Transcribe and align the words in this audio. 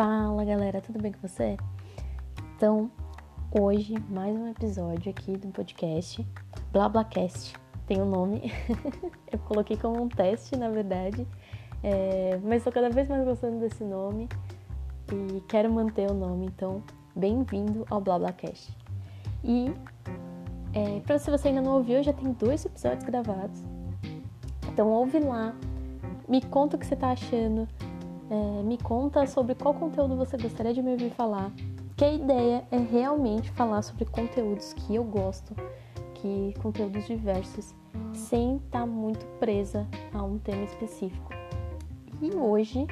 Fala 0.00 0.42
galera, 0.46 0.80
tudo 0.80 0.98
bem 0.98 1.12
com 1.12 1.28
você? 1.28 1.58
Então, 2.56 2.90
hoje 3.52 3.94
mais 4.08 4.34
um 4.34 4.48
episódio 4.48 5.10
aqui 5.10 5.36
do 5.36 5.48
podcast 5.48 6.26
BlaBlaCast. 6.72 7.54
Tem 7.86 8.00
um 8.00 8.06
nome, 8.06 8.50
eu 9.30 9.38
coloquei 9.40 9.76
como 9.76 10.02
um 10.02 10.08
teste 10.08 10.56
na 10.56 10.70
verdade, 10.70 11.28
é, 11.82 12.40
mas 12.42 12.60
estou 12.60 12.72
cada 12.72 12.88
vez 12.88 13.10
mais 13.10 13.22
gostando 13.26 13.60
desse 13.60 13.84
nome 13.84 14.26
e 15.12 15.42
quero 15.42 15.70
manter 15.70 16.10
o 16.10 16.14
nome, 16.14 16.46
então 16.46 16.82
bem-vindo 17.14 17.84
ao 17.90 18.00
BlaBlaCast. 18.00 18.74
E 19.44 19.70
é, 20.72 21.00
para 21.00 21.18
se 21.18 21.30
você 21.30 21.48
ainda 21.48 21.60
não 21.60 21.74
ouviu, 21.74 22.02
já 22.02 22.14
tem 22.14 22.32
dois 22.32 22.64
episódios 22.64 23.04
gravados, 23.04 23.62
então 24.66 24.88
ouve 24.88 25.18
lá, 25.18 25.54
me 26.26 26.40
conta 26.40 26.76
o 26.76 26.78
que 26.78 26.86
você 26.86 26.94
está 26.94 27.10
achando 27.10 27.68
é, 28.30 28.62
me 28.62 28.78
conta 28.78 29.26
sobre 29.26 29.56
qual 29.56 29.74
conteúdo 29.74 30.16
você 30.16 30.36
gostaria 30.36 30.72
de 30.72 30.80
me 30.80 30.92
ouvir 30.92 31.10
falar. 31.10 31.50
Que 31.96 32.04
a 32.04 32.12
ideia 32.12 32.64
é 32.70 32.78
realmente 32.78 33.50
falar 33.50 33.82
sobre 33.82 34.04
conteúdos 34.04 34.72
que 34.72 34.94
eu 34.94 35.04
gosto, 35.04 35.54
que 36.14 36.54
conteúdos 36.62 37.06
diversos, 37.06 37.74
sem 38.14 38.56
estar 38.56 38.80
tá 38.80 38.86
muito 38.86 39.26
presa 39.38 39.86
a 40.14 40.22
um 40.22 40.38
tema 40.38 40.62
específico. 40.62 41.30
E 42.22 42.34
hoje, 42.34 42.86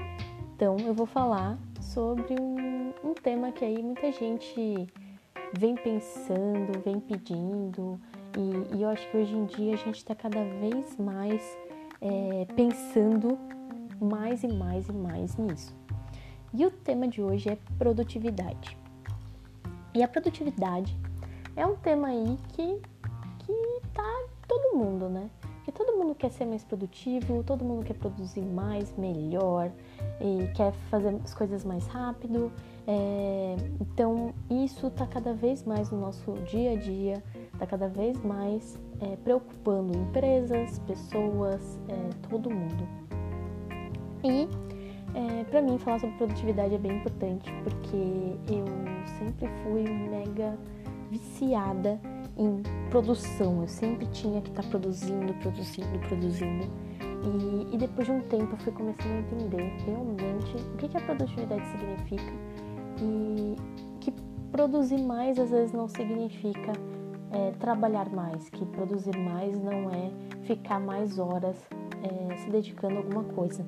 então, 0.54 0.76
eu 0.78 0.92
vou 0.92 1.06
falar 1.06 1.56
sobre 1.80 2.34
um, 2.40 2.92
um 3.04 3.14
tema 3.14 3.52
que 3.52 3.64
aí 3.64 3.82
muita 3.82 4.10
gente 4.10 4.88
vem 5.56 5.74
pensando, 5.76 6.80
vem 6.84 6.98
pedindo, 6.98 7.98
e, 8.36 8.76
e 8.76 8.82
eu 8.82 8.88
acho 8.88 9.08
que 9.10 9.16
hoje 9.16 9.34
em 9.34 9.46
dia 9.46 9.74
a 9.74 9.76
gente 9.76 9.96
está 9.96 10.14
cada 10.14 10.42
vez 10.44 10.96
mais 10.98 11.42
é, 12.00 12.46
pensando 12.54 13.38
mais 14.00 14.42
e 14.42 14.48
mais 14.48 14.88
e 14.88 14.92
mais 14.92 15.36
nisso. 15.36 15.74
E 16.52 16.64
o 16.64 16.70
tema 16.70 17.06
de 17.06 17.22
hoje 17.22 17.50
é 17.50 17.58
produtividade. 17.78 18.76
E 19.94 20.02
a 20.02 20.08
produtividade 20.08 20.96
é 21.56 21.66
um 21.66 21.76
tema 21.76 22.08
aí 22.08 22.38
que, 22.48 22.80
que 23.40 23.80
tá 23.92 24.26
todo 24.46 24.76
mundo, 24.76 25.08
né? 25.08 25.28
Que 25.64 25.72
todo 25.72 25.98
mundo 25.98 26.14
quer 26.14 26.30
ser 26.30 26.46
mais 26.46 26.64
produtivo, 26.64 27.42
todo 27.44 27.62
mundo 27.64 27.84
quer 27.84 27.94
produzir 27.94 28.40
mais, 28.40 28.96
melhor, 28.96 29.70
e 30.20 30.46
quer 30.54 30.72
fazer 30.90 31.14
as 31.22 31.34
coisas 31.34 31.64
mais 31.64 31.86
rápido. 31.86 32.50
É, 32.86 33.56
então, 33.80 34.32
isso 34.48 34.88
tá 34.90 35.06
cada 35.06 35.34
vez 35.34 35.62
mais 35.64 35.90
no 35.90 36.00
nosso 36.00 36.32
dia 36.50 36.72
a 36.72 36.76
dia, 36.76 37.22
tá 37.58 37.66
cada 37.66 37.88
vez 37.88 38.22
mais 38.24 38.78
é, 39.00 39.16
preocupando 39.16 39.94
empresas, 39.94 40.78
pessoas, 40.80 41.78
é, 41.88 42.28
todo 42.30 42.48
mundo. 42.48 43.07
E 44.24 44.48
é, 45.14 45.44
para 45.44 45.62
mim 45.62 45.78
falar 45.78 46.00
sobre 46.00 46.16
produtividade 46.16 46.74
é 46.74 46.78
bem 46.78 46.98
importante 46.98 47.50
porque 47.64 48.36
eu 48.52 48.64
sempre 49.18 49.48
fui 49.62 49.84
mega 49.84 50.58
viciada 51.10 52.00
em 52.36 52.62
produção. 52.90 53.62
Eu 53.62 53.68
sempre 53.68 54.06
tinha 54.06 54.40
que 54.40 54.50
estar 54.50 54.62
tá 54.62 54.68
produzindo, 54.68 55.32
produzindo, 55.34 55.98
produzindo. 56.06 56.66
E, 57.00 57.74
e, 57.74 57.78
depois 57.78 58.06
de 58.06 58.12
um 58.12 58.20
tempo 58.22 58.52
eu 58.52 58.58
fui 58.58 58.72
começando 58.72 59.10
a 59.10 59.18
entender 59.18 59.72
realmente 59.84 60.56
o 60.56 60.76
que, 60.76 60.88
que 60.88 60.96
a 60.96 61.00
produtividade 61.00 61.66
significa 61.66 62.32
e 63.02 63.56
que 64.00 64.12
produzir 64.52 65.02
mais 65.02 65.38
às 65.38 65.50
vezes 65.50 65.72
não 65.72 65.88
significa 65.88 66.72
é, 67.32 67.50
trabalhar 67.58 68.08
mais, 68.10 68.48
que 68.48 68.64
produzir 68.66 69.16
mais 69.18 69.58
não 69.60 69.90
é 69.90 70.10
ficar 70.44 70.78
mais 70.78 71.18
horas 71.18 71.56
é, 72.02 72.36
se 72.36 72.48
dedicando 72.50 72.94
a 72.94 72.98
alguma 72.98 73.24
coisa. 73.24 73.66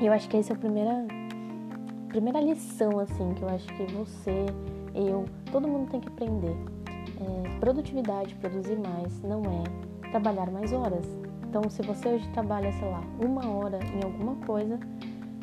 E 0.00 0.06
eu 0.06 0.12
acho 0.14 0.28
que 0.30 0.36
essa 0.38 0.54
é 0.54 0.56
a 0.56 0.58
primeira, 0.58 1.06
primeira 2.08 2.40
lição, 2.40 2.98
assim, 2.98 3.34
que 3.34 3.42
eu 3.42 3.48
acho 3.50 3.66
que 3.66 3.84
você, 3.92 4.46
eu, 4.94 5.26
todo 5.52 5.68
mundo 5.68 5.90
tem 5.90 6.00
que 6.00 6.08
aprender. 6.08 6.56
É, 7.20 7.58
produtividade, 7.58 8.34
produzir 8.36 8.78
mais, 8.78 9.20
não 9.20 9.42
é 9.42 10.10
trabalhar 10.10 10.50
mais 10.50 10.72
horas. 10.72 11.04
Então, 11.46 11.68
se 11.68 11.82
você 11.82 12.08
hoje 12.08 12.26
trabalha, 12.30 12.72
sei 12.72 12.90
lá, 12.90 13.02
uma 13.18 13.46
hora 13.50 13.78
em 13.94 14.02
alguma 14.02 14.36
coisa, 14.46 14.80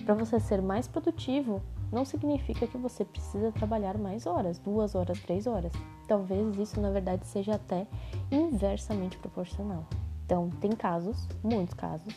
para 0.03 0.15
você 0.15 0.39
ser 0.39 0.59
mais 0.59 0.87
produtivo, 0.87 1.61
não 1.91 2.03
significa 2.03 2.65
que 2.65 2.77
você 2.79 3.05
precisa 3.05 3.51
trabalhar 3.51 3.95
mais 3.95 4.25
horas, 4.25 4.57
duas 4.57 4.95
horas, 4.95 5.19
três 5.19 5.45
horas. 5.45 5.71
Talvez 6.07 6.57
isso, 6.57 6.81
na 6.81 6.89
verdade, 6.89 7.27
seja 7.27 7.55
até 7.55 7.85
inversamente 8.31 9.19
proporcional. 9.19 9.85
Então, 10.25 10.49
tem 10.59 10.71
casos, 10.71 11.27
muitos 11.43 11.75
casos, 11.75 12.13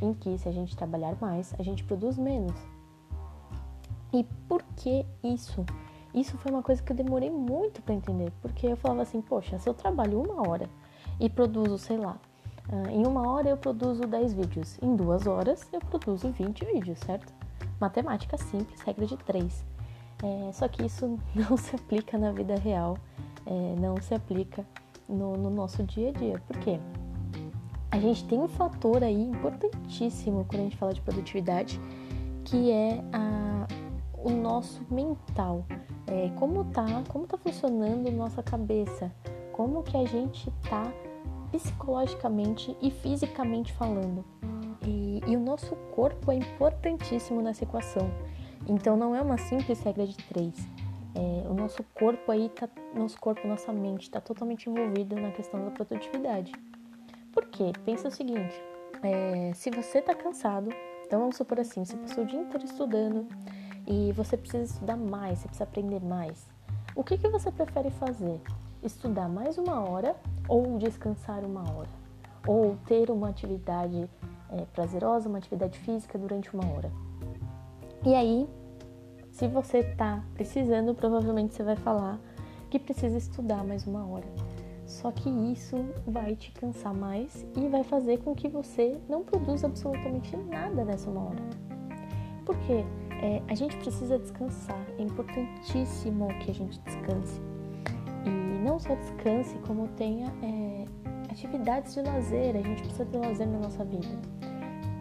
em 0.00 0.14
que 0.14 0.36
se 0.38 0.48
a 0.48 0.52
gente 0.52 0.76
trabalhar 0.76 1.16
mais, 1.20 1.54
a 1.58 1.62
gente 1.62 1.84
produz 1.84 2.16
menos. 2.18 2.54
E 4.12 4.24
por 4.48 4.62
que 4.76 5.06
isso? 5.22 5.64
Isso 6.12 6.36
foi 6.38 6.50
uma 6.50 6.62
coisa 6.62 6.82
que 6.82 6.90
eu 6.90 6.96
demorei 6.96 7.30
muito 7.30 7.80
para 7.82 7.94
entender, 7.94 8.32
porque 8.42 8.66
eu 8.66 8.76
falava 8.76 9.02
assim, 9.02 9.20
poxa, 9.20 9.58
se 9.58 9.68
eu 9.68 9.74
trabalho 9.74 10.20
uma 10.20 10.48
hora 10.48 10.68
e 11.20 11.30
produzo, 11.30 11.78
sei 11.78 11.96
lá, 11.96 12.18
ah, 12.68 12.90
em 12.90 13.06
uma 13.06 13.28
hora 13.28 13.48
eu 13.48 13.56
produzo 13.56 14.02
10 14.02 14.32
vídeos, 14.32 14.78
em 14.82 14.96
duas 14.96 15.26
horas 15.26 15.68
eu 15.72 15.80
produzo 15.80 16.30
20 16.30 16.64
vídeos, 16.64 16.98
certo? 17.00 17.32
Matemática 17.80 18.36
simples, 18.36 18.80
regra 18.80 19.06
de 19.06 19.16
3. 19.16 19.64
É, 20.22 20.52
só 20.52 20.66
que 20.66 20.84
isso 20.84 21.18
não 21.34 21.56
se 21.56 21.76
aplica 21.76 22.18
na 22.18 22.32
vida 22.32 22.56
real, 22.56 22.98
é, 23.46 23.80
não 23.80 23.96
se 24.00 24.14
aplica 24.14 24.66
no, 25.08 25.36
no 25.36 25.50
nosso 25.50 25.82
dia 25.84 26.10
a 26.10 26.12
dia. 26.12 26.42
Por 26.46 26.58
quê? 26.58 26.80
A 27.90 27.98
gente 27.98 28.24
tem 28.24 28.38
um 28.38 28.48
fator 28.48 29.02
aí 29.02 29.20
importantíssimo 29.20 30.44
quando 30.44 30.60
a 30.60 30.64
gente 30.64 30.76
fala 30.76 30.94
de 30.94 31.00
produtividade, 31.00 31.80
que 32.44 32.70
é 32.70 33.02
a, 33.12 33.66
o 34.18 34.30
nosso 34.30 34.80
mental. 34.90 35.64
É, 36.06 36.30
como 36.36 36.64
tá, 36.64 36.84
como 37.08 37.26
tá 37.26 37.36
funcionando 37.36 38.10
nossa 38.10 38.42
cabeça, 38.42 39.12
como 39.52 39.82
que 39.82 39.96
a 39.96 40.04
gente 40.04 40.50
tá 40.68 40.92
psicologicamente 41.50 42.76
e 42.80 42.90
fisicamente 42.90 43.72
falando. 43.72 44.24
E, 44.86 45.20
e 45.26 45.36
o 45.36 45.40
nosso 45.40 45.74
corpo 45.94 46.30
é 46.30 46.36
importantíssimo 46.36 47.42
nessa 47.42 47.64
equação. 47.64 48.10
Então 48.68 48.96
não 48.96 49.14
é 49.14 49.20
uma 49.20 49.36
simples 49.36 49.80
regra 49.80 50.06
de 50.06 50.16
três. 50.16 50.54
É, 51.14 51.48
o 51.48 51.54
nosso 51.54 51.82
corpo 51.94 52.30
aí 52.30 52.48
tá, 52.50 52.68
nosso 52.94 53.18
corpo, 53.18 53.46
nossa 53.46 53.72
mente 53.72 54.02
está 54.02 54.20
totalmente 54.20 54.70
envolvido 54.70 55.16
na 55.16 55.32
questão 55.32 55.64
da 55.64 55.70
produtividade. 55.72 56.52
Por 57.32 57.46
quê? 57.46 57.72
Pensa 57.84 58.08
o 58.08 58.10
seguinte: 58.10 58.62
é, 59.02 59.52
se 59.54 59.70
você 59.70 59.98
está 59.98 60.14
cansado, 60.14 60.70
então 61.06 61.20
vamos 61.20 61.36
supor 61.36 61.60
assim, 61.60 61.84
você 61.84 61.96
passou 61.96 62.24
o 62.24 62.26
dia 62.26 62.40
inteiro 62.40 62.64
estudando 62.64 63.26
e 63.86 64.12
você 64.12 64.36
precisa 64.36 64.64
estudar 64.64 64.96
mais, 64.96 65.38
você 65.38 65.48
precisa 65.48 65.64
aprender 65.64 66.00
mais. 66.00 66.46
O 66.94 67.04
que, 67.04 67.16
que 67.16 67.28
você 67.28 67.50
prefere 67.50 67.90
fazer? 67.90 68.40
Estudar 68.82 69.28
mais 69.28 69.58
uma 69.58 69.80
hora 69.80 70.16
ou 70.48 70.78
descansar 70.78 71.44
uma 71.44 71.62
hora? 71.72 71.88
Ou 72.46 72.76
ter 72.86 73.10
uma 73.10 73.28
atividade 73.28 74.08
é, 74.50 74.64
prazerosa, 74.72 75.28
uma 75.28 75.38
atividade 75.38 75.78
física 75.78 76.18
durante 76.18 76.54
uma 76.54 76.66
hora? 76.72 76.90
E 78.04 78.14
aí, 78.14 78.48
se 79.30 79.46
você 79.46 79.78
está 79.78 80.22
precisando, 80.34 80.94
provavelmente 80.94 81.54
você 81.54 81.62
vai 81.62 81.76
falar 81.76 82.18
que 82.70 82.78
precisa 82.78 83.16
estudar 83.16 83.64
mais 83.64 83.86
uma 83.86 84.06
hora. 84.06 84.26
Só 84.90 85.12
que 85.12 85.30
isso 85.30 85.76
vai 86.04 86.34
te 86.34 86.50
cansar 86.50 86.92
mais 86.92 87.46
e 87.56 87.68
vai 87.68 87.84
fazer 87.84 88.18
com 88.18 88.34
que 88.34 88.48
você 88.48 89.00
não 89.08 89.22
produza 89.22 89.68
absolutamente 89.68 90.36
nada 90.36 90.84
nessa 90.84 91.08
uma 91.08 91.26
hora. 91.26 91.42
Porque 92.44 92.84
é, 93.22 93.40
a 93.46 93.54
gente 93.54 93.76
precisa 93.76 94.18
descansar, 94.18 94.84
é 94.98 95.02
importantíssimo 95.02 96.26
que 96.40 96.50
a 96.50 96.54
gente 96.54 96.80
descanse. 96.80 97.40
E 98.26 98.58
não 98.64 98.80
só 98.80 98.96
descanse, 98.96 99.56
como 99.64 99.86
tenha 99.96 100.26
é, 100.42 100.84
atividades 101.30 101.94
de 101.94 102.02
lazer, 102.02 102.56
a 102.56 102.60
gente 102.60 102.82
precisa 102.82 103.06
ter 103.06 103.18
lazer 103.18 103.46
na 103.46 103.60
nossa 103.60 103.84
vida. 103.84 104.08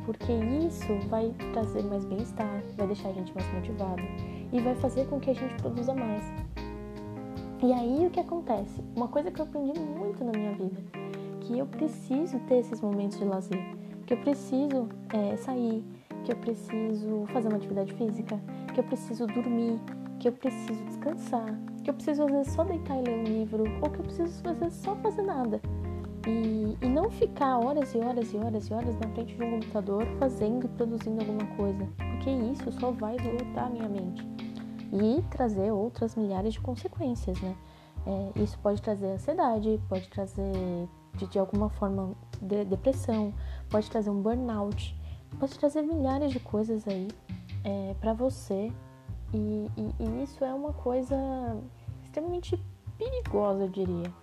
Porque 0.06 0.32
isso 0.32 1.00
vai 1.08 1.34
trazer 1.52 1.84
mais 1.84 2.06
bem-estar, 2.06 2.62
vai 2.78 2.86
deixar 2.86 3.10
a 3.10 3.14
gente 3.14 3.34
mais 3.34 3.52
motivado 3.54 4.04
e 4.54 4.62
vai 4.62 4.76
fazer 4.76 5.08
com 5.08 5.20
que 5.20 5.32
a 5.32 5.36
gente 5.36 5.56
produza 5.56 5.96
mais. 5.96 6.24
E 7.62 7.74
aí 7.74 8.08
o 8.08 8.10
que 8.10 8.22
acontece? 8.22 8.82
Uma 8.96 9.10
coisa 9.10 9.30
que 9.30 9.42
eu 9.42 9.44
aprendi 9.44 9.78
muito 9.78 10.24
na 10.24 10.32
minha 10.32 10.54
vida, 10.54 10.82
que 11.42 11.60
eu 11.60 11.66
preciso 11.66 12.40
ter 12.48 12.60
esses 12.60 12.80
momentos 12.80 13.20
de 13.20 13.26
lazer, 13.26 13.60
que 14.06 14.14
eu 14.14 14.18
preciso 14.18 14.88
é, 15.14 15.36
sair, 15.36 15.84
que 16.24 16.32
eu 16.32 16.38
preciso 16.38 17.26
fazer 17.34 17.50
uma 17.50 17.58
atividade 17.58 17.94
física, 17.96 18.40
que 18.74 18.80
eu 18.80 18.84
preciso 18.86 19.28
dormir, 19.28 19.78
que 20.20 20.30
eu 20.30 20.32
preciso 20.32 20.82
descansar, 20.86 21.60
que 21.84 21.90
eu 21.90 21.94
preciso 21.94 22.24
às 22.24 22.32
vezes 22.32 22.54
só 22.54 22.64
deitar 22.64 22.98
e 22.98 23.02
ler 23.02 23.20
um 23.20 23.24
livro, 23.24 23.64
ou 23.82 23.90
que 23.90 24.00
eu 24.00 24.04
preciso 24.06 24.48
às 24.48 24.58
vezes 24.58 24.78
só 24.78 24.96
fazer 24.96 25.24
nada. 25.24 25.60
E, 26.26 26.78
e 26.82 26.88
não 26.88 27.12
ficar 27.12 27.60
horas 27.60 27.94
e 27.94 27.98
horas 27.98 28.34
e 28.34 28.38
horas 28.38 28.68
e 28.70 28.74
horas 28.74 28.98
na 29.00 29.10
frente 29.10 29.36
de 29.36 29.44
um 29.44 29.52
computador 29.52 30.06
fazendo 30.18 30.66
e 30.66 30.70
produzindo 30.70 31.20
alguma 31.20 31.46
coisa, 31.58 31.86
porque 31.98 32.30
isso 32.30 32.72
só 32.80 32.92
vai 32.92 33.18
esgotar 33.18 33.68
a 33.68 33.70
minha 33.70 33.90
mente 33.90 34.39
e 34.92 35.22
trazer 35.30 35.72
outras 35.72 36.16
milhares 36.16 36.54
de 36.54 36.62
consequências, 36.62 37.40
né? 37.42 37.56
É, 38.06 38.42
isso 38.42 38.58
pode 38.60 38.82
trazer 38.82 39.08
ansiedade, 39.08 39.80
pode 39.90 40.08
trazer 40.10 40.52
de, 41.16 41.28
de 41.28 41.38
alguma 41.38 41.70
forma 41.70 42.16
de, 42.42 42.64
depressão, 42.66 43.34
pode 43.70 43.90
trazer 43.90 44.10
um 44.10 44.22
burnout, 44.22 44.96
pode 45.40 45.58
trazer 45.60 45.82
milhares 45.82 46.32
de 46.32 46.40
coisas 46.40 46.88
aí 46.88 47.08
é, 47.64 47.94
para 48.00 48.14
você 48.14 48.72
e, 49.34 49.70
e, 49.78 49.96
e 50.00 50.24
isso 50.24 50.44
é 50.44 50.54
uma 50.54 50.74
coisa 50.74 51.16
extremamente 52.04 52.60
perigosa, 52.98 53.64
eu 53.64 53.70
diria. 53.70 54.14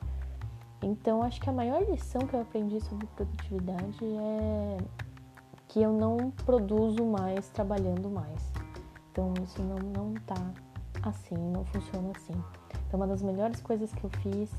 Então, 0.82 1.22
acho 1.22 1.40
que 1.40 1.48
a 1.48 1.52
maior 1.52 1.82
lição 1.82 2.22
que 2.22 2.34
eu 2.34 2.40
aprendi 2.40 2.80
sobre 2.80 3.06
produtividade 3.08 4.04
é 4.04 4.76
que 5.68 5.82
eu 5.82 5.92
não 5.92 6.30
produzo 6.30 7.04
mais 7.04 7.48
trabalhando 7.48 8.08
mais. 8.10 8.65
Então, 9.16 9.32
isso 9.42 9.62
não, 9.62 9.78
não 9.78 10.14
tá 10.26 10.52
assim, 11.02 11.34
não 11.34 11.64
funciona 11.64 12.10
assim. 12.14 12.34
Então, 12.86 13.00
uma 13.00 13.06
das 13.06 13.22
melhores 13.22 13.62
coisas 13.62 13.90
que 13.90 14.04
eu 14.04 14.10
fiz 14.20 14.52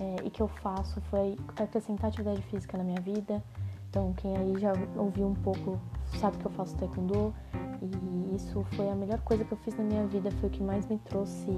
é, 0.00 0.26
e 0.26 0.30
que 0.30 0.42
eu 0.42 0.48
faço 0.48 1.00
foi 1.02 1.38
acrescentar 1.56 2.08
atividade 2.08 2.42
física 2.42 2.76
na 2.76 2.82
minha 2.82 3.00
vida. 3.00 3.40
Então, 3.88 4.12
quem 4.14 4.36
aí 4.36 4.58
já 4.58 4.72
ouviu 4.96 5.28
um 5.28 5.34
pouco 5.36 5.78
sabe 6.18 6.36
que 6.38 6.46
eu 6.46 6.50
faço 6.50 6.74
taekwondo 6.74 7.32
e 7.80 8.34
isso 8.34 8.66
foi 8.74 8.90
a 8.90 8.94
melhor 8.96 9.20
coisa 9.20 9.44
que 9.44 9.52
eu 9.52 9.58
fiz 9.58 9.76
na 9.76 9.84
minha 9.84 10.04
vida, 10.08 10.32
foi 10.32 10.48
o 10.48 10.52
que 10.52 10.64
mais 10.64 10.84
me 10.88 10.98
trouxe 10.98 11.50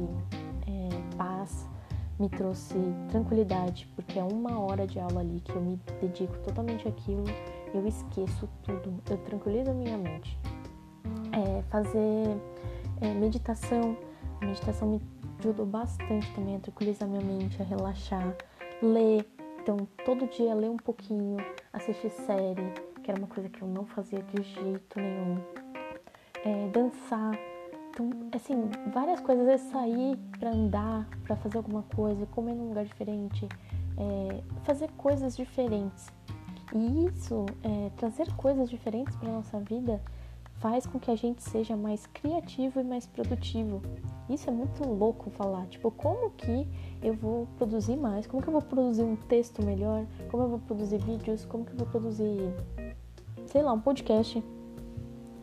é, 0.67 1.17
paz, 1.17 1.67
me 2.21 2.29
trouxe 2.29 2.75
tranquilidade, 3.09 3.91
porque 3.97 4.19
é 4.19 4.23
uma 4.23 4.61
hora 4.61 4.87
de 4.87 5.01
aula 5.01 5.21
ali 5.21 5.41
que 5.41 5.53
eu 5.53 5.63
me 5.63 5.81
dedico 5.99 6.37
totalmente 6.41 6.87
àquilo, 6.87 7.25
eu 7.73 7.87
esqueço 7.87 8.47
tudo, 8.63 9.03
eu 9.09 9.17
tranquilizo 9.17 9.71
a 9.71 9.75
minha 9.75 9.97
mente. 9.97 10.39
É, 11.37 11.63
fazer 11.63 12.41
é, 13.01 13.13
meditação, 13.13 13.97
a 14.41 14.47
meditação 14.47 14.89
me 14.89 15.03
ajudou 15.41 15.67
bastante 15.67 16.33
também 16.35 16.57
a 16.57 16.61
tranquilizar 16.61 17.09
minha 17.09 17.23
mente, 17.23 17.61
a 17.61 17.65
relaxar, 17.65 18.37
ler, 18.81 19.27
então 19.61 19.77
todo 20.05 20.27
dia 20.29 20.55
ler 20.55 20.71
um 20.71 20.77
pouquinho, 20.77 21.37
assistir 21.73 22.11
série, 22.11 22.73
que 23.03 23.11
era 23.11 23.19
uma 23.19 23.29
coisa 23.29 23.49
que 23.49 23.61
eu 23.61 23.69
não 23.69 23.85
fazia 23.85 24.23
de 24.23 24.43
jeito 24.43 25.01
nenhum, 25.01 25.39
é, 26.45 26.69
dançar, 26.69 27.37
então, 27.95 28.11
assim, 28.35 28.69
várias 28.93 29.21
coisas, 29.21 29.47
é 29.47 29.57
sair 29.57 30.19
para 30.41 30.51
andar, 30.51 31.09
para 31.23 31.37
fazer 31.37 31.59
alguma 31.59 31.85
coisa, 31.95 32.27
comer 32.27 32.53
num 32.53 32.71
lugar 32.71 32.85
diferente, 32.85 33.49
é, 33.97 34.43
fazer 34.65 34.91
coisas 34.97 35.37
diferentes. 35.37 36.09
E 36.75 37.07
isso, 37.07 37.47
é, 37.63 37.91
trazer 37.97 38.33
coisas 38.33 38.69
diferentes 38.69 39.15
para 39.15 39.31
nossa 39.31 39.61
vida, 39.61 40.03
faz 40.65 40.87
com 40.87 40.99
que 40.99 41.11
a 41.11 41.15
gente 41.15 41.43
seja 41.43 41.77
mais 41.77 42.07
criativo 42.07 42.81
e 42.81 42.83
mais 42.83 43.07
produtivo. 43.07 43.83
Isso 44.31 44.49
é 44.49 44.51
muito 44.51 44.83
louco 44.89 45.29
falar, 45.29 45.67
tipo, 45.67 45.91
como 45.91 46.31
que 46.31 46.67
eu 47.03 47.13
vou 47.13 47.47
produzir 47.59 47.99
mais? 47.99 48.27
Como 48.27 48.43
que 48.43 48.49
eu 48.49 48.53
vou 48.53 48.63
produzir 48.63 49.03
um 49.03 49.15
texto 49.15 49.63
melhor? 49.63 50.07
Como 50.31 50.43
eu 50.43 50.49
vou 50.49 50.59
produzir 50.61 50.97
vídeos? 50.97 51.45
Como 51.45 51.67
que 51.67 51.73
eu 51.73 51.77
vou 51.77 51.87
produzir, 51.87 52.41
sei 53.45 53.63
lá, 53.63 53.75
um 53.75 53.81
podcast? 53.81 54.43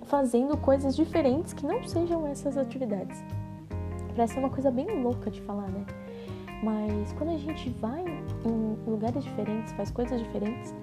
fazendo 0.06 0.58
coisas 0.58 0.96
diferentes 0.96 1.54
que 1.54 1.66
não 1.66 1.82
sejam 1.84 2.26
essas 2.28 2.58
atividades. 2.58 3.24
Parece 4.14 4.38
uma 4.38 4.50
coisa 4.50 4.72
bem 4.72 5.02
louca 5.02 5.30
de 5.30 5.40
falar, 5.42 5.70
né? 5.70 5.86
Mas 6.64 7.14
quando 7.14 7.30
a 7.30 7.38
gente 7.38 7.70
vai 7.70 8.04
em 8.44 8.90
lugares 8.90 9.24
diferentes, 9.24 9.72
faz 9.74 9.92
coisas 9.92 10.20
diferentes, 10.20 10.74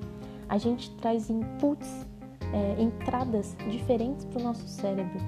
a 0.48 0.56
gente 0.56 0.94
traz 0.96 1.28
inputs, 1.28 2.06
é, 2.52 2.82
entradas 2.82 3.56
diferentes 3.68 4.24
para 4.24 4.40
o 4.40 4.44
nosso 4.44 4.66
cérebro. 4.66 5.18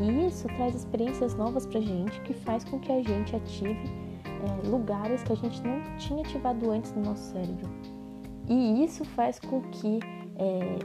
E 0.00 0.26
isso 0.26 0.46
traz 0.48 0.74
experiências 0.74 1.34
novas 1.34 1.66
para 1.66 1.78
a 1.78 1.82
gente, 1.82 2.20
que 2.22 2.32
faz 2.32 2.64
com 2.64 2.78
que 2.78 2.92
a 2.92 3.02
gente 3.02 3.34
ative 3.34 3.78
é, 4.24 4.68
lugares 4.68 5.22
que 5.22 5.32
a 5.32 5.36
gente 5.36 5.62
não 5.62 5.80
tinha 5.96 6.20
ativado 6.20 6.70
antes 6.70 6.92
no 6.94 7.02
nosso 7.02 7.32
cérebro. 7.32 7.68
E 8.48 8.84
isso 8.84 9.04
faz 9.04 9.38
com 9.38 9.60
que 9.62 9.98
é, 10.36 10.78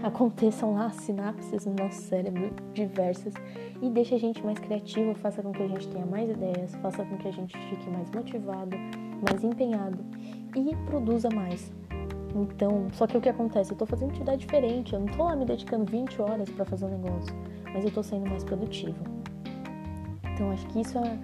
aconteçam 0.02 0.74
lá 0.74 0.90
sinapses 0.90 1.66
no 1.66 1.74
nosso 1.74 2.02
cérebro 2.02 2.50
diversas 2.72 3.34
e 3.82 3.90
deixe 3.90 4.14
a 4.14 4.18
gente 4.18 4.44
mais 4.44 4.58
criativo, 4.58 5.14
faça 5.14 5.42
com 5.42 5.52
que 5.52 5.62
a 5.62 5.68
gente 5.68 5.88
tenha 5.88 6.06
mais 6.06 6.30
ideias, 6.30 6.74
faça 6.76 7.04
com 7.04 7.16
que 7.18 7.28
a 7.28 7.32
gente 7.32 7.56
fique 7.68 7.90
mais 7.90 8.10
motivado, 8.10 8.76
mais 9.28 9.44
empenhado 9.44 10.04
e 10.54 10.74
produza 10.86 11.28
mais. 11.30 11.72
Então, 12.36 12.88
só 12.92 13.06
que 13.06 13.16
o 13.16 13.20
que 13.20 13.30
acontece? 13.30 13.72
Eu 13.72 13.78
tô 13.78 13.86
fazendo 13.86 14.10
atividade 14.10 14.38
diferente, 14.38 14.92
eu 14.92 15.00
não 15.00 15.06
tô 15.06 15.24
lá 15.24 15.34
me 15.34 15.46
dedicando 15.46 15.90
20 15.90 16.20
horas 16.20 16.50
para 16.50 16.66
fazer 16.66 16.84
um 16.84 16.98
negócio, 16.98 17.34
mas 17.72 17.82
eu 17.82 17.90
tô 17.90 18.02
sendo 18.02 18.28
mais 18.28 18.44
produtivo. 18.44 18.98
Então, 20.34 20.50
acho 20.50 20.66
que 20.66 20.82
isso 20.82 20.98
é, 20.98 21.18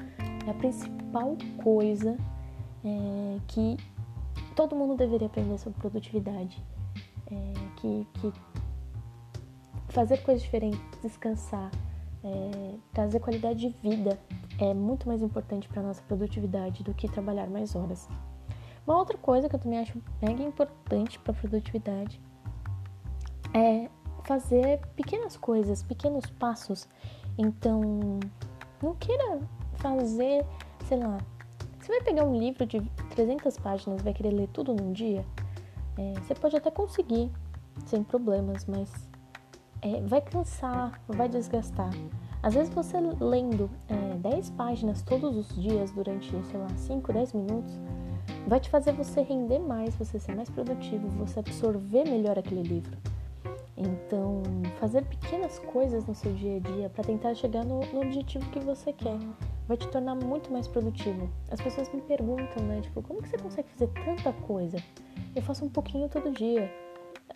é 0.47 0.51
a 0.51 0.55
principal 0.55 1.37
coisa 1.63 2.17
é, 2.83 3.39
que 3.47 3.77
todo 4.57 4.75
mundo 4.75 4.97
deveria 4.97 5.27
aprender 5.27 5.59
sobre 5.59 5.79
produtividade. 5.79 6.65
É, 7.31 7.53
que, 7.77 8.07
que 8.15 8.33
fazer 9.89 10.19
coisas 10.19 10.43
diferentes, 10.43 10.81
descansar, 11.03 11.71
é, 12.25 12.75
trazer 12.93 13.21
qualidade 13.21 13.69
de 13.69 13.77
vida 13.83 14.19
é 14.59 14.73
muito 14.73 15.09
mais 15.09 15.21
importante 15.23 15.69
para 15.69 15.83
nossa 15.83 16.03
produtividade 16.03 16.83
do 16.83 16.95
que 16.95 17.09
trabalhar 17.09 17.49
mais 17.49 17.75
horas. 17.75 18.09
Uma 18.87 18.99
outra 18.99 19.17
coisa 19.17 19.49
que 19.49 19.55
eu 19.55 19.61
também 19.61 19.79
acho 19.79 20.01
mega 20.21 20.43
importante 20.43 21.19
para 21.19 21.33
produtividade 21.33 22.21
é 23.55 23.89
fazer 24.25 24.81
pequenas 24.97 25.37
coisas, 25.37 25.83
pequenos 25.83 26.27
passos. 26.27 26.89
Então, 27.39 27.81
não 28.83 28.95
queira 28.97 29.41
fazer, 29.75 30.45
sei 30.87 30.99
lá, 30.99 31.19
você 31.81 31.89
vai 31.89 32.01
pegar 32.03 32.25
um 32.25 32.37
livro 32.37 32.65
de 32.65 32.81
300 33.11 33.59
páginas 33.59 34.01
e 34.01 34.05
vai 34.05 34.13
querer 34.13 34.31
ler 34.31 34.49
tudo 34.49 34.75
num 34.75 34.93
dia? 34.93 35.25
É, 35.99 36.15
você 36.21 36.35
pode 36.35 36.57
até 36.57 36.71
conseguir, 36.71 37.31
sem 37.87 38.03
problemas, 38.03 38.67
mas 38.67 38.91
é, 39.83 40.01
vai 40.03 40.21
cansar, 40.21 41.01
vai 41.09 41.29
desgastar. 41.29 41.91
Às 42.43 42.55
vezes 42.55 42.73
você 42.73 42.99
lendo 43.21 43.69
é, 43.89 44.17
10 44.17 44.51
páginas 44.51 45.03
todos 45.03 45.37
os 45.37 45.61
dias 45.61 45.91
durante, 45.93 46.31
sei 46.31 46.61
lá, 46.61 46.69
5, 46.69 47.13
10 47.13 47.33
minutos, 47.33 47.81
vai 48.47 48.61
te 48.61 48.69
fazer 48.69 48.93
você 48.93 49.23
render 49.23 49.59
mais, 49.59 49.95
você 49.95 50.19
ser 50.19 50.35
mais 50.35 50.51
produtivo, 50.51 51.09
você 51.09 51.41
absorver 51.41 52.05
melhor 52.05 52.39
aquele 52.39 52.63
livro. 52.63 52.97
Então, 53.77 54.43
fazer 54.79 55.05
pequenas 55.05 55.59
coisas 55.59 56.07
no 56.07 56.15
seu 56.15 56.33
dia 56.35 56.57
a 56.57 56.61
dia 56.61 56.91
para 56.91 57.05
tentar 57.05 57.35
chegar 57.35 57.65
no, 57.65 57.81
no, 57.87 58.03
objetivo 58.03 58.49
que 58.51 58.61
você 58.61 58.93
quer 58.93 59.19
vai 59.67 59.77
te 59.77 59.89
tornar 59.89 60.15
muito 60.15 60.53
mais 60.53 60.69
produtivo. 60.69 61.29
As 61.51 61.61
pessoas 61.61 61.93
me 61.93 62.01
perguntam, 62.03 62.63
né? 62.65 62.81
Tipo, 62.83 63.03
como 63.03 63.23
que 63.23 63.29
você 63.29 63.39
consegue 63.39 63.69
fazer 63.71 63.89
tanta 64.05 64.33
coisa? 64.45 64.77
Eu 65.35 65.43
faço 65.43 65.65
um 65.65 65.69
pouquinho 65.69 66.09
todo 66.09 66.31
dia. 66.31 66.71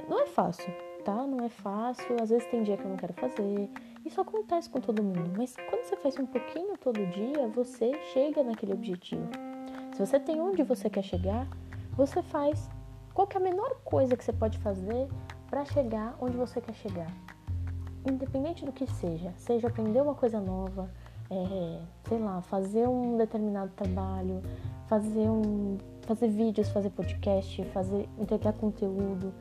Não 0.08 0.20
é 0.22 0.26
fácil, 0.26 0.72
tá? 1.04 1.26
Não 1.26 1.44
é 1.44 1.48
fácil, 1.48 2.16
às 2.20 2.28
vezes 2.28 2.46
tem 2.48 2.62
dia 2.62 2.76
que 2.76 2.84
eu 2.84 2.90
não 2.90 2.96
quero 2.96 3.14
fazer. 3.14 3.70
Isso 4.04 4.20
acontece 4.20 4.68
com 4.68 4.80
todo 4.80 5.02
mundo, 5.02 5.32
mas 5.36 5.56
quando 5.68 5.84
você 5.84 5.96
faz 5.96 6.16
um 6.18 6.26
pouquinho 6.26 6.76
todo 6.76 7.04
dia, 7.06 7.48
você 7.48 7.92
chega 8.12 8.44
naquele 8.44 8.72
objetivo. 8.72 9.28
Se 9.96 10.04
você 10.04 10.20
tem 10.20 10.38
onde 10.38 10.62
você 10.62 10.90
quer 10.90 11.02
chegar, 11.02 11.48
você 11.96 12.20
faz. 12.20 12.68
Qual 13.14 13.26
é 13.32 13.36
a 13.38 13.40
menor 13.40 13.76
coisa 13.82 14.14
que 14.14 14.22
você 14.22 14.30
pode 14.30 14.58
fazer 14.58 15.08
para 15.48 15.64
chegar 15.64 16.14
onde 16.20 16.36
você 16.36 16.60
quer 16.60 16.74
chegar? 16.74 17.10
Independente 18.06 18.62
do 18.62 18.72
que 18.72 18.86
seja, 18.86 19.32
seja 19.38 19.68
aprender 19.68 20.02
uma 20.02 20.14
coisa 20.14 20.38
nova, 20.38 20.90
é, 21.30 21.80
sei 22.10 22.18
lá, 22.18 22.42
fazer 22.42 22.86
um 22.86 23.16
determinado 23.16 23.72
trabalho, 23.74 24.42
fazer 24.86 25.30
um, 25.30 25.78
fazer 26.02 26.28
vídeos, 26.28 26.68
fazer 26.68 26.90
podcast, 26.90 27.64
fazer 27.72 28.06
entregar 28.18 28.52
conteúdo, 28.52 29.32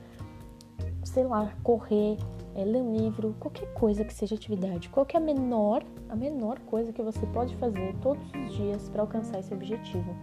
sei 1.04 1.26
lá, 1.26 1.54
correr, 1.64 2.18
é, 2.56 2.64
ler 2.64 2.82
um 2.82 2.96
livro, 2.96 3.36
qualquer 3.42 3.74
coisa 3.74 4.06
que 4.06 4.14
seja 4.14 4.36
atividade, 4.36 4.88
qual 4.88 5.06
é 5.14 5.18
a 5.18 5.20
menor, 5.20 5.84
a 6.08 6.16
menor 6.16 6.60
coisa 6.60 6.94
que 6.94 7.02
você 7.02 7.26
pode 7.28 7.54
fazer 7.58 7.94
todos 8.02 8.24
os 8.34 8.54
dias 8.54 8.88
para 8.88 9.02
alcançar 9.02 9.40
esse 9.40 9.54
objetivo. 9.54 10.16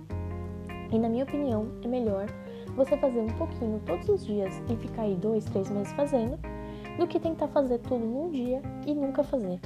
E 0.93 0.99
na 0.99 1.09
minha 1.09 1.25
opinião, 1.25 1.69
é 1.83 1.89
melhor 1.89 2.27
você 2.77 2.97
fazer 2.97 3.21
um 3.21 3.29
pouquinho 3.29 3.81
todos 3.87 4.09
os 4.09 4.27
dias 4.27 4.63
e 4.69 4.77
ficar 4.77 5.03
aí 5.03 5.17
dois, 5.17 5.45
três 5.47 5.71
meses 5.71 5.93
fazendo, 5.95 6.39
do 6.99 7.07
que 7.07 7.19
tentar 7.19 7.49
fazer 7.49 7.79
tudo 7.79 8.05
num 8.05 8.31
dia 8.31 8.61
e 8.87 8.95
nunca 8.95 9.23
fazer. 9.25 9.59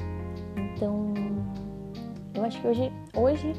Então, 0.57 1.13
eu 2.35 2.45
acho 2.45 2.61
que 2.61 2.69
hoje, 2.69 2.93
hoje 3.17 3.53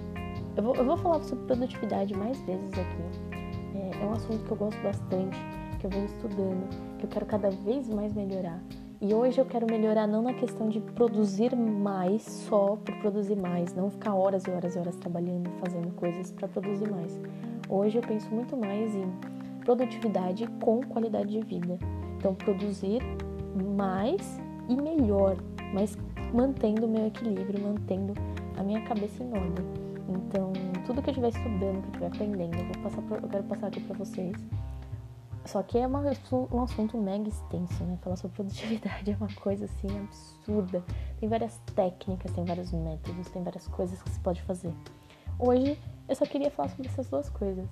eu 0.56 0.64
vou, 0.64 0.76
eu 0.76 0.86
vou 0.86 0.98
falar 0.98 1.22
sobre 1.24 1.46
produtividade 1.46 2.16
mais 2.16 2.40
vezes 2.42 2.72
aqui. 2.72 3.38
É, 3.76 4.02
é 4.02 4.06
um 4.06 4.14
assunto 4.14 4.44
que 4.46 4.52
eu 4.52 4.58
gosto 4.58 4.82
bastante 4.82 5.38
que 5.78 5.86
eu 5.86 5.90
venho 5.90 6.06
estudando, 6.06 6.98
que 6.98 7.06
eu 7.06 7.10
quero 7.10 7.26
cada 7.26 7.50
vez 7.50 7.88
mais 7.90 8.14
melhorar. 8.14 8.62
E 9.00 9.14
hoje 9.14 9.40
eu 9.40 9.46
quero 9.46 9.68
melhorar 9.70 10.08
não 10.08 10.24
na 10.24 10.34
questão 10.34 10.70
de 10.70 10.80
produzir 10.80 11.56
mais 11.56 12.24
só 12.24 12.76
por 12.78 12.96
produzir 12.96 13.36
mais, 13.36 13.74
não 13.76 13.92
ficar 13.92 14.16
horas 14.16 14.44
e 14.46 14.50
horas 14.50 14.76
e 14.76 14.80
horas 14.80 14.96
trabalhando, 14.96 15.52
fazendo 15.64 15.94
coisas 15.94 16.32
para 16.32 16.48
produzir 16.48 16.90
mais. 16.90 17.20
Hoje 17.70 17.98
eu 17.98 18.02
penso 18.02 18.30
muito 18.34 18.56
mais 18.56 18.96
em 18.96 19.12
produtividade 19.64 20.48
com 20.62 20.82
qualidade 20.82 21.30
de 21.30 21.42
vida. 21.42 21.78
Então, 22.18 22.34
produzir 22.34 23.02
mais 23.76 24.40
e 24.70 24.76
melhor, 24.76 25.36
mas 25.74 25.98
mantendo 26.34 26.86
o 26.86 26.90
meu 26.90 27.08
equilíbrio, 27.08 27.62
mantendo 27.62 28.14
a 28.58 28.64
minha 28.64 28.82
cabeça 28.84 29.22
em 29.24 29.28
ordem. 29.28 29.66
Então, 30.08 30.54
tudo 30.86 31.02
que 31.02 31.10
eu 31.10 31.12
estiver 31.12 31.30
estudando, 31.30 31.82
que 31.82 31.88
eu 31.88 32.08
estiver 32.08 32.08
aprendendo, 32.08 32.58
eu, 32.58 32.66
vou 32.66 32.84
passar 32.84 33.04
eu 33.22 33.30
quero 33.30 33.44
passar 33.44 33.68
aqui 33.68 33.82
para 33.82 33.98
vocês 33.98 34.36
Só 35.46 35.62
que 35.62 35.78
é 35.78 35.86
uma, 35.86 36.02
um 36.52 36.64
assunto 36.64 36.98
mega 36.98 37.28
extenso, 37.28 37.84
né? 37.84 37.98
Falar 38.02 38.16
sobre 38.16 38.36
produtividade 38.36 39.12
é 39.12 39.16
uma 39.18 39.34
coisa 39.36 39.66
assim 39.66 39.88
absurda. 40.00 40.82
Tem 41.20 41.28
várias 41.28 41.58
técnicas, 41.76 42.32
tem 42.32 42.46
vários 42.46 42.72
métodos, 42.72 43.30
tem 43.30 43.44
várias 43.44 43.68
coisas 43.68 44.02
que 44.02 44.10
se 44.10 44.20
pode 44.22 44.42
fazer. 44.44 44.74
Hoje 45.38 45.78
eu 46.08 46.16
só 46.16 46.26
queria 46.26 46.50
falar 46.52 46.70
sobre 46.70 46.88
essas 46.88 47.08
duas 47.08 47.30
coisas. 47.30 47.68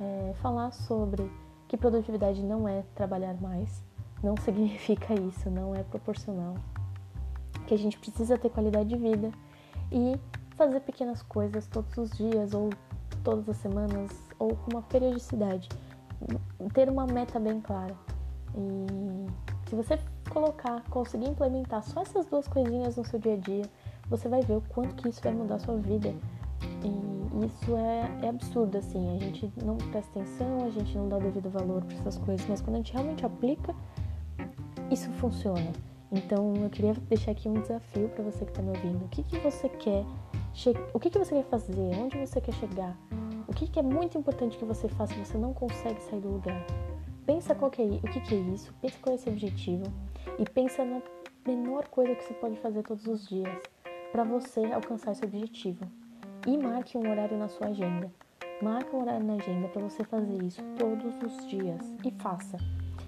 É, 0.00 0.34
falar 0.42 0.72
sobre 0.72 1.30
que 1.68 1.76
produtividade 1.76 2.42
não 2.42 2.68
é 2.68 2.82
trabalhar 2.94 3.34
mais, 3.40 3.82
não 4.22 4.36
significa 4.42 5.14
isso, 5.14 5.50
não 5.50 5.74
é 5.74 5.82
proporcional. 5.82 6.54
Que 7.66 7.74
a 7.74 7.78
gente 7.78 7.98
precisa 7.98 8.36
ter 8.36 8.50
qualidade 8.50 8.88
de 8.88 8.96
vida 8.96 9.30
e 9.90 10.18
fazer 10.56 10.80
pequenas 10.80 11.22
coisas 11.22 11.66
todos 11.66 11.96
os 11.96 12.10
dias 12.16 12.52
ou 12.54 12.70
todas 13.22 13.48
as 13.48 13.56
semanas 13.56 14.10
ou 14.38 14.54
com 14.54 14.72
uma 14.72 14.82
periodicidade 14.82 15.68
ter 16.72 16.88
uma 16.88 17.06
meta 17.06 17.38
bem 17.38 17.60
clara. 17.60 17.94
E 18.56 19.68
se 19.68 19.74
você 19.74 19.98
colocar, 20.30 20.82
conseguir 20.90 21.28
implementar 21.28 21.82
só 21.82 22.02
essas 22.02 22.26
duas 22.26 22.46
coisinhas 22.48 22.96
no 22.96 23.04
seu 23.04 23.18
dia 23.18 23.34
a 23.34 23.36
dia, 23.36 23.64
você 24.08 24.28
vai 24.28 24.42
ver 24.42 24.56
o 24.56 24.60
quanto 24.68 24.94
que 24.96 25.08
isso 25.08 25.20
vai 25.22 25.32
mudar 25.32 25.56
a 25.56 25.58
sua 25.58 25.76
vida. 25.76 26.14
E 26.82 27.13
isso 27.46 27.76
é, 27.76 28.26
é 28.26 28.28
absurdo, 28.28 28.78
assim. 28.78 29.16
A 29.16 29.18
gente 29.18 29.52
não 29.64 29.76
presta 29.76 30.20
atenção, 30.20 30.64
a 30.64 30.70
gente 30.70 30.96
não 30.96 31.08
dá 31.08 31.18
devido 31.18 31.50
valor 31.50 31.84
para 31.84 31.96
essas 31.96 32.18
coisas, 32.18 32.46
mas 32.48 32.60
quando 32.60 32.74
a 32.74 32.78
gente 32.78 32.92
realmente 32.92 33.24
aplica, 33.24 33.74
isso 34.90 35.10
funciona. 35.12 35.72
Então 36.10 36.54
eu 36.56 36.70
queria 36.70 36.94
deixar 37.08 37.32
aqui 37.32 37.48
um 37.48 37.54
desafio 37.54 38.08
para 38.08 38.22
você 38.22 38.44
que 38.44 38.50
está 38.50 38.62
me 38.62 38.70
ouvindo. 38.70 39.04
O 39.04 39.08
que, 39.08 39.22
que 39.22 39.38
você 39.38 39.68
quer? 39.68 40.04
O 40.92 41.00
que, 41.00 41.10
que 41.10 41.18
você 41.18 41.34
quer 41.34 41.44
fazer? 41.44 41.90
Onde 41.98 42.18
você 42.18 42.40
quer 42.40 42.54
chegar? 42.54 42.96
O 43.48 43.52
que, 43.52 43.66
que 43.66 43.78
é 43.78 43.82
muito 43.82 44.16
importante 44.16 44.56
que 44.56 44.64
você 44.64 44.88
faça 44.88 45.14
se 45.14 45.20
você 45.24 45.36
não 45.36 45.52
consegue 45.52 46.00
sair 46.02 46.20
do 46.20 46.28
lugar? 46.28 46.64
Pensa 47.26 47.54
qual 47.54 47.70
que 47.70 47.82
é, 47.82 47.84
o 47.84 48.00
que, 48.02 48.20
que 48.20 48.34
é 48.34 48.38
isso, 48.38 48.72
pensa 48.80 48.98
qual 49.00 49.12
é 49.12 49.16
esse 49.16 49.28
objetivo 49.28 49.84
e 50.38 50.44
pensa 50.44 50.84
na 50.84 51.00
menor 51.46 51.88
coisa 51.88 52.14
que 52.14 52.22
você 52.22 52.34
pode 52.34 52.56
fazer 52.58 52.82
todos 52.82 53.06
os 53.06 53.26
dias 53.28 53.48
para 54.12 54.24
você 54.24 54.60
alcançar 54.66 55.12
esse 55.12 55.24
objetivo. 55.24 55.84
E 56.46 56.58
marque 56.58 56.98
um 56.98 57.10
horário 57.10 57.38
na 57.38 57.48
sua 57.48 57.68
agenda. 57.68 58.12
Marque 58.60 58.94
um 58.94 59.00
horário 59.00 59.24
na 59.24 59.34
agenda 59.34 59.66
para 59.68 59.82
você 59.82 60.04
fazer 60.04 60.42
isso 60.42 60.62
todos 60.78 61.14
os 61.22 61.46
dias 61.46 61.80
e 62.04 62.10
faça. 62.10 62.58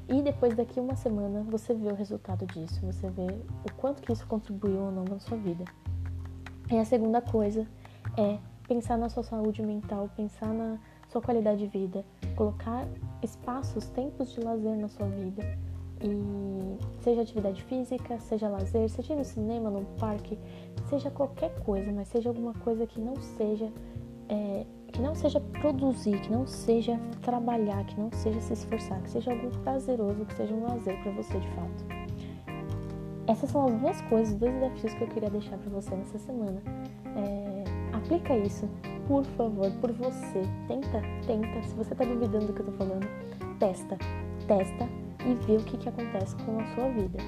E 0.09 0.23
depois 0.23 0.55
daqui 0.55 0.81
uma 0.81 0.97
semana 0.97 1.43
você 1.43 1.75
vê 1.75 1.89
o 1.89 1.95
resultado 1.95 2.47
disso, 2.47 2.81
você 2.81 3.11
vê 3.11 3.27
o 3.65 3.73
quanto 3.77 4.01
que 4.01 4.13
isso 4.13 4.27
contribuiu 4.27 4.85
ou 4.85 4.91
não 4.91 5.05
na 5.05 5.19
sua 5.19 5.37
vida. 5.37 5.65
E 6.71 6.79
a 6.79 6.85
segunda 6.85 7.21
coisa 7.21 7.67
é 8.17 8.39
pensar 8.67 8.97
na 8.97 9.09
sua 9.09 9.23
saúde 9.23 9.63
mental, 9.63 10.09
pensar 10.17 10.53
na 10.55 10.79
sua 11.09 11.21
qualidade 11.21 11.59
de 11.59 11.67
vida, 11.67 12.05
colocar 12.37 12.87
espaços, 13.23 13.87
tempos 13.89 14.33
de 14.33 14.41
lazer 14.41 14.77
na 14.77 14.89
sua 14.89 15.09
vida. 15.09 15.43
E 16.01 17.03
seja 17.03 17.23
atividade 17.23 17.63
física, 17.65 18.19
seja 18.21 18.49
lazer, 18.49 18.89
seja 18.91 19.15
no 19.15 19.25
cinema, 19.25 19.71
no 19.71 19.85
parque, 19.99 20.39
seja 20.89 21.11
qualquer 21.11 21.55
coisa, 21.61 21.91
mas 21.93 22.09
seja 22.09 22.29
alguma 22.29 22.53
coisa 22.55 22.87
que 22.87 23.01
não 23.01 23.17
seja 23.17 23.73
é, 24.29 24.67
que 24.93 25.01
não 25.01 25.15
seja 25.15 25.41
produzir, 25.41 26.21
que 26.21 26.31
não 26.31 26.47
seja 26.47 26.99
trabalhar, 27.23 27.85
que 27.87 27.99
não 27.99 28.11
seja 28.13 28.41
se 28.41 28.53
esforçar, 28.53 29.01
que 29.03 29.11
seja 29.11 29.33
algo 29.33 29.51
prazeroso, 29.59 30.25
que 30.27 30.35
seja 30.35 30.55
um 30.55 30.65
lazer 30.65 31.01
para 31.03 31.13
você 31.13 31.39
de 31.39 31.49
fato. 31.49 31.87
Essas 33.27 33.51
são 33.51 33.67
as 33.67 33.75
duas 33.81 34.01
coisas, 34.03 34.35
dois 34.35 34.53
desafios 34.55 34.95
que 34.95 35.03
eu 35.03 35.09
queria 35.09 35.31
deixar 35.31 35.59
para 35.59 35.71
você 35.71 35.95
nessa 35.95 36.19
semana. 36.19 36.63
É, 37.17 37.57
Aplica 38.07 38.37
isso, 38.37 38.69
por 39.09 39.25
favor, 39.25 39.69
por 39.81 39.91
você. 39.93 40.43
Tenta, 40.69 41.03
tenta. 41.27 41.63
Se 41.63 41.75
você 41.75 41.95
tá 41.95 42.05
duvidando 42.05 42.47
do 42.47 42.53
que 42.53 42.61
eu 42.61 42.67
tô 42.67 42.73
falando, 42.73 43.09
testa, 43.59 43.99
testa 44.47 44.89
e 45.27 45.35
vê 45.47 45.57
o 45.57 45.65
que, 45.65 45.77
que 45.77 45.89
acontece 45.89 46.37
com 46.37 46.59
a 46.61 46.65
sua 46.75 46.89
vida. 46.89 47.19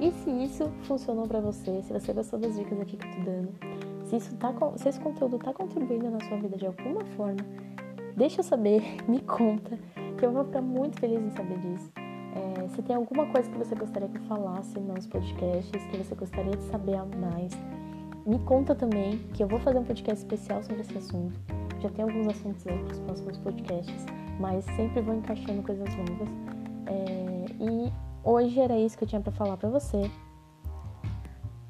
E 0.00 0.10
se 0.10 0.30
isso 0.30 0.70
funcionou 0.82 1.26
para 1.26 1.40
você, 1.40 1.82
se 1.82 1.92
você 1.92 2.12
gostou 2.12 2.38
das 2.38 2.56
dicas 2.56 2.80
aqui 2.80 2.96
que 2.96 3.06
eu 3.06 3.12
tô 3.12 3.20
dando, 3.22 3.52
se, 4.04 4.16
isso 4.16 4.36
tá, 4.36 4.52
se 4.76 4.88
esse 4.88 5.00
conteúdo 5.00 5.38
tá 5.38 5.52
contribuindo 5.52 6.10
na 6.10 6.20
sua 6.28 6.36
vida 6.38 6.56
de 6.56 6.66
alguma 6.66 7.04
forma, 7.16 7.40
deixa 8.16 8.40
eu 8.40 8.44
saber, 8.44 8.82
me 9.08 9.20
conta, 9.20 9.78
que 10.18 10.26
eu 10.26 10.32
vou 10.32 10.44
ficar 10.44 10.60
muito 10.60 11.00
feliz 11.00 11.20
em 11.20 11.30
saber 11.30 11.58
disso. 11.58 11.90
É, 12.34 12.68
se 12.68 12.82
tem 12.82 12.96
alguma 12.96 13.26
coisa 13.26 13.48
que 13.50 13.58
você 13.58 13.74
gostaria 13.74 14.08
que 14.08 14.18
eu 14.18 14.22
falasse 14.22 14.78
nos 14.80 15.06
podcasts, 15.06 15.84
que 15.84 15.96
você 15.96 16.14
gostaria 16.14 16.56
de 16.56 16.62
saber 16.64 16.96
a 16.96 17.04
mais, 17.04 17.52
me 18.26 18.38
conta 18.40 18.74
também 18.74 19.18
que 19.34 19.42
eu 19.42 19.48
vou 19.48 19.58
fazer 19.60 19.78
um 19.78 19.84
podcast 19.84 20.24
especial 20.24 20.62
sobre 20.62 20.82
esse 20.82 20.96
assunto. 20.96 21.38
Já 21.80 21.90
tem 21.90 22.04
alguns 22.04 22.28
assuntos 22.28 22.66
aí 22.66 22.78
para 22.78 22.92
os 22.92 23.00
próximos 23.00 23.38
podcasts, 23.38 24.06
mas 24.38 24.64
sempre 24.76 25.00
vou 25.00 25.14
encaixando 25.14 25.62
coisas 25.62 25.88
novas. 25.96 26.51
É, 26.86 27.44
e 27.60 27.92
hoje 28.24 28.60
era 28.60 28.78
isso 28.78 28.96
que 28.96 29.04
eu 29.04 29.08
tinha 29.08 29.20
para 29.20 29.32
falar 29.32 29.56
para 29.56 29.68
você. 29.68 30.10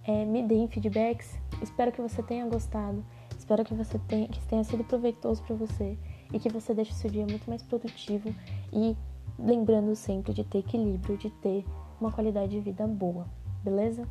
É, 0.04 0.24
me 0.24 0.42
deem 0.42 0.68
feedbacks. 0.68 1.38
Espero 1.62 1.92
que 1.92 2.00
você 2.00 2.22
tenha 2.22 2.46
gostado. 2.46 3.04
Espero 3.36 3.64
que 3.64 3.74
você 3.74 3.98
tenha, 4.06 4.28
que 4.28 4.40
tenha 4.46 4.64
sido 4.64 4.84
proveitoso 4.84 5.42
para 5.42 5.56
você 5.56 5.98
e 6.32 6.38
que 6.38 6.48
você 6.48 6.72
deixe 6.72 6.92
o 6.92 6.94
seu 6.94 7.10
dia 7.10 7.26
muito 7.26 7.48
mais 7.48 7.62
produtivo 7.62 8.34
e 8.72 8.96
lembrando 9.38 9.94
sempre 9.94 10.32
de 10.32 10.44
ter 10.44 10.58
equilíbrio, 10.58 11.16
de 11.16 11.30
ter 11.30 11.64
uma 12.00 12.10
qualidade 12.10 12.52
de 12.52 12.60
vida 12.60 12.86
boa, 12.86 13.26
beleza? 13.62 14.06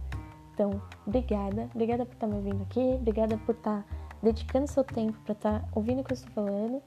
Então, 0.53 0.81
obrigada, 1.07 1.69
obrigada 1.73 2.05
por 2.05 2.13
estar 2.13 2.27
me 2.27 2.35
ouvindo 2.35 2.61
aqui, 2.63 2.95
obrigada 2.99 3.37
por 3.39 3.55
estar 3.55 3.85
dedicando 4.21 4.67
seu 4.67 4.83
tempo 4.83 5.17
para 5.23 5.33
estar 5.33 5.69
ouvindo 5.73 6.01
o 6.01 6.03
que 6.03 6.11
eu 6.11 6.15
estou 6.15 6.31
falando 6.33 6.81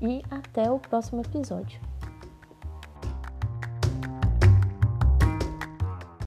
e 0.00 0.22
até 0.30 0.70
o 0.70 0.78
próximo 0.78 1.20
episódio. 1.20 1.80